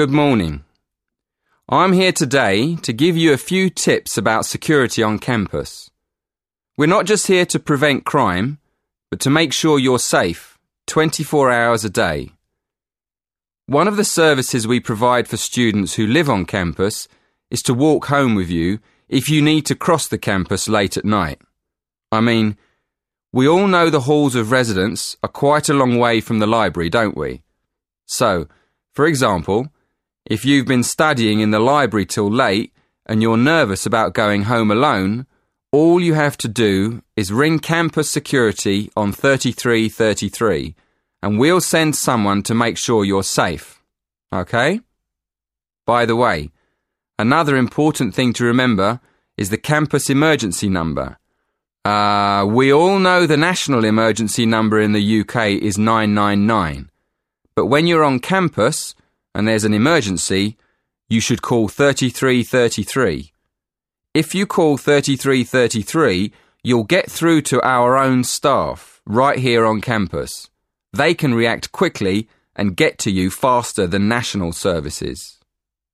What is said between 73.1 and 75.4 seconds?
you faster than national services.